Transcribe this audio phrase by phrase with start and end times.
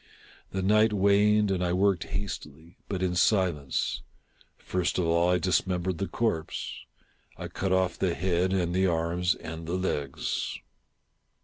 [0.49, 4.01] The night waned, and I worked hastily, but in silence.
[4.57, 6.73] First of all I dismembered the corpse.
[7.37, 10.57] I cut off the head and the arms and the legs.